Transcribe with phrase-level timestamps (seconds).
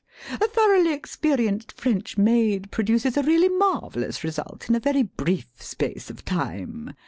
[0.33, 6.09] A thoroughly experienced French maid produces a really marvellous result in a very brief space
[6.09, 6.95] of time.